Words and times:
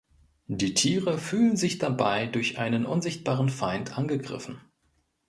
Die 0.47 0.73
Tiere 0.73 1.19
fühlen 1.19 1.57
sich 1.57 1.77
dabei 1.77 2.25
durch 2.25 2.57
einen 2.57 2.87
unsichtbaren 2.87 3.49
Feind 3.49 3.99
angegriffen. 3.99 4.59